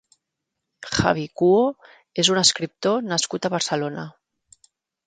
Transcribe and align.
Javi 0.99 1.25
Cuho 1.41 1.61
és 2.25 2.33
un 2.37 2.43
escriptor 2.45 3.07
nascut 3.13 3.47
a 3.51 3.57
Barcelona. 3.59 4.13